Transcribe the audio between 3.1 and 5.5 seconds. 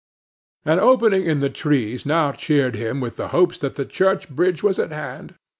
the hopes that the church bridge was at hand.